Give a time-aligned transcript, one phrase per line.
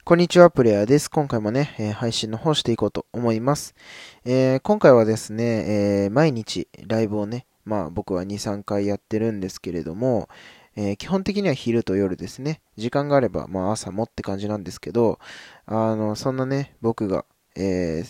[0.00, 1.08] こんにちは、プレイヤーです。
[1.08, 3.76] 今回もね、えー、配信の方していこうと思います。
[4.24, 10.28] えー、今回はですね、えー、毎日ライブをね、まあ僕は2、3回やってるんですけれども、
[10.74, 12.62] え基本的には昼と夜ですね。
[12.76, 15.20] 時間があれば、まあ朝もって感じなんですけど、
[15.66, 17.24] あの、そんなね、僕が、
[17.54, 18.04] え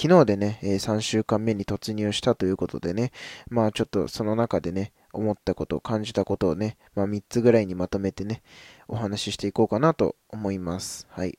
[0.00, 3.12] 昨日でね、え3週間目に突入したということでね、
[3.48, 8.42] まあちょっとその中でね、思ったこと、感じたことをね、まあ3つぐらいにまとめてね、
[8.90, 11.06] お話ししていこうかなと思います。
[11.10, 11.38] はい。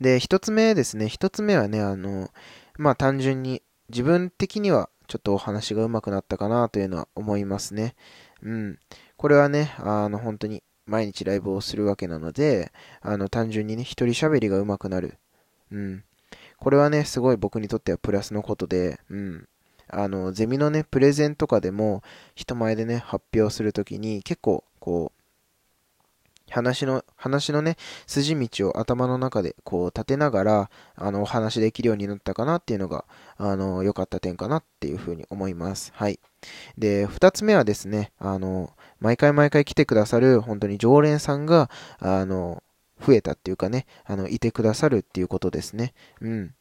[0.00, 1.08] で、一つ目ですね。
[1.08, 2.30] 一つ目はね、あの、
[2.76, 7.96] まあ単純に自分的にはちょっとお話が上手くなったかなというのは思いますね。
[8.42, 8.78] うん。
[9.16, 15.18] これはね、あの、本当に毎日ライブをするわけなので、あの、単純にね、一人喋りが上手くなる。
[15.72, 16.04] うん。
[16.58, 19.48] これはね、すごい僕にとってはプラスのことで、うん。
[19.88, 22.02] あの、ゼミのね、プレゼンとかでも、
[22.34, 25.17] 人前でね、発表するときに、結構、こう、
[26.50, 27.76] 話の、話のね、
[28.06, 33.04] 筋道を頭の中でこう立てながら、あの、お話できるようになったかなっていうのが、
[33.36, 35.92] あの、良かった点かなっていうふうに思います。
[35.94, 36.18] はい。
[36.76, 42.62] で、二つ目はですね、あの、毎回毎回来てくださる、本当に常連さんが、あの、
[43.04, 45.94] 増えたっていうかね、あの、いてくださるっていうことですね。
[46.20, 46.54] うん。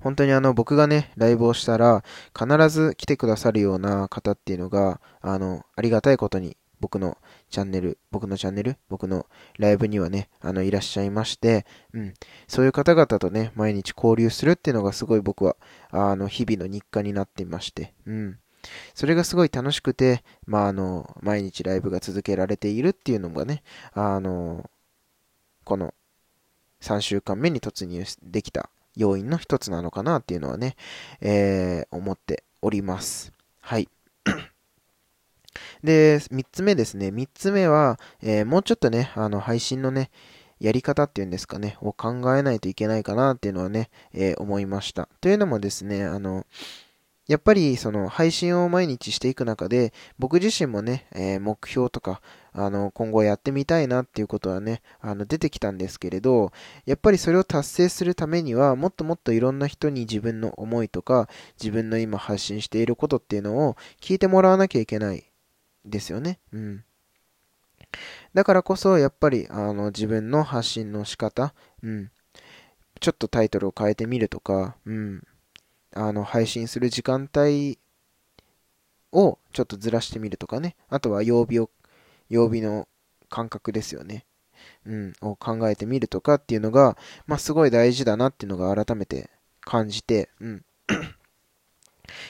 [0.00, 2.04] 本当にあの、僕がね、ライブをしたら、
[2.38, 7.16] 必ず来てくださるような方っていうのが、あの、ありがたいことに僕の
[7.48, 12.14] チャンネル、僕のチャンネル、僕のライブにはね、あの、いらっしゃいまして、うん、
[12.48, 15.56] そういう方々とね、毎日交流するっていうのがすごい僕は、
[15.92, 18.38] あの、日々の日課になっていまして、うん。
[18.94, 24.68] それがすごい楽しくて、まあ、あの、毎日ライブが続けられているっていうのがね、あの、
[25.62, 25.94] この
[26.80, 30.74] 3週間目に突入できた要因の一つなのかなっていうのはね、
[31.20, 33.32] えー、思っております。
[33.60, 33.88] はい。
[35.82, 37.08] で、3つ目ですね。
[37.08, 40.10] 3つ目は、えー、もうちょっとね、あの、配信のね、
[40.60, 45.08] やり方っていうんですかね、を考えないといけないかなっていうのはね、えー、思いました。
[45.20, 46.46] というのもですね、あの、
[47.28, 52.20] やっぱりその配信を毎日していく中で、僕自身もね、えー、目標とか、
[52.52, 56.52] あの、今後やってみたいなっていうことはね、あの、出てきたんですけれど、
[56.84, 61.28] やっぱりそれを達成するためには、もっともっといろんな人に自分の思いとか、
[61.60, 65.31] 自分の今発信していることっていうのを聞いてもらわなきゃいけない
[65.84, 66.38] ですよね。
[66.52, 66.84] うん。
[68.34, 72.10] だからこそ、やっぱり、あの、自分の発信の仕方、うん。
[73.00, 75.22] ちょっとタイトルを変えてみるとか、うん。
[75.94, 77.78] あの、配信する時間帯
[79.12, 80.76] をちょっとずらしてみるとかね。
[80.88, 81.70] あとは曜日を、
[82.28, 82.88] 曜日の
[83.28, 84.24] 感覚ですよね。
[84.86, 89.28] うん、を考えてみるとかっていうのが、まあ、すごい大事だなっていうのが改めて
[89.60, 90.64] 感じて、うん。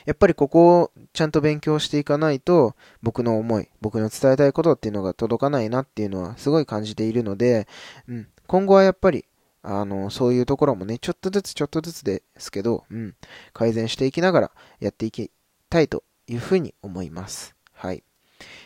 [0.07, 7.67] やっぱりここをちゃんと勉強していかないと、僕の思い、僕の伝えたいことっていうのが届かないなっていうのはすごい感じているので、
[8.09, 9.27] うん、今後はやっぱり、
[9.63, 13.15] あの、そういうところもね、ちょっとずつちょっとずつですけど、うん、
[13.53, 14.51] 改善していきながら
[14.81, 15.31] やっていき
[15.71, 17.55] たいというふうに思います。
[17.73, 18.03] はい。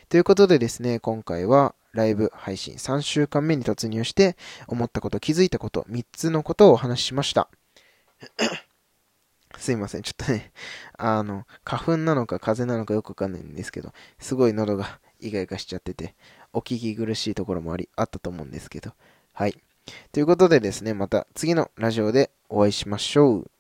[0.08, 4.36] ということでですね、今回はライブ配信3週間目に突入して、
[4.68, 7.48] 思ったこと、気づいたこと、3つのことをお話ししました。
[9.56, 10.02] すいません。
[10.02, 10.52] ちょっとね、
[10.98, 16.14] あの、花粉なのか風邪なのかよくわかんないんですけど、すごい喉がイガイガしちゃってて、
[16.52, 18.92] お聞き苦しいところもあり、あったと思うんですけど。
[19.32, 19.56] はい。
[20.12, 23.50] ということでですね、また次のラジオでお会いしましょう。